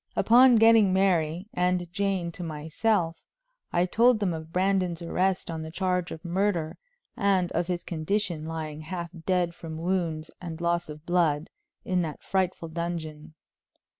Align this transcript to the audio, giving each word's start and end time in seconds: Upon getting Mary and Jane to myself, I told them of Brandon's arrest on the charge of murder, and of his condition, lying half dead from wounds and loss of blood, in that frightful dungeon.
Upon 0.15 0.55
getting 0.55 0.91
Mary 0.91 1.47
and 1.53 1.87
Jane 1.93 2.31
to 2.31 2.41
myself, 2.41 3.21
I 3.71 3.85
told 3.85 4.17
them 4.19 4.33
of 4.33 4.51
Brandon's 4.51 5.03
arrest 5.03 5.51
on 5.51 5.61
the 5.61 5.69
charge 5.69 6.11
of 6.11 6.25
murder, 6.25 6.79
and 7.15 7.51
of 7.51 7.67
his 7.67 7.83
condition, 7.83 8.47
lying 8.47 8.81
half 8.81 9.11
dead 9.27 9.53
from 9.53 9.77
wounds 9.77 10.31
and 10.41 10.59
loss 10.59 10.89
of 10.89 11.05
blood, 11.05 11.51
in 11.85 12.01
that 12.01 12.23
frightful 12.23 12.69
dungeon. 12.69 13.35